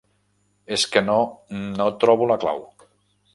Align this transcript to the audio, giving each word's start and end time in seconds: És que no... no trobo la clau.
És 0.77 0.85
que 0.95 1.03
no... 1.09 1.17
no 1.81 1.87
trobo 2.05 2.31
la 2.33 2.39
clau. 2.45 2.65